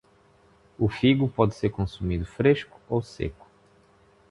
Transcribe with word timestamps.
O 0.79 0.89
figo 0.89 1.29
pode 1.29 1.53
ser 1.53 1.69
consumido 1.69 2.25
fresco 2.25 2.81
ou 2.89 3.03
seco. 3.03 3.45